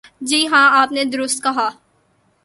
جی 0.21 0.47
ہاں، 0.47 0.67
آپ 0.81 0.91
نے 0.91 1.03
درست 1.03 1.43
کہا۔ 1.43 1.69